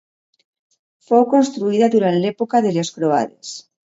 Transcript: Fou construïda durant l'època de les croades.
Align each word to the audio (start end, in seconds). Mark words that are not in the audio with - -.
Fou 1.09 1.25
construïda 1.33 1.91
durant 1.97 2.19
l'època 2.23 2.65
de 2.69 2.75
les 2.79 2.93
croades. 2.99 3.55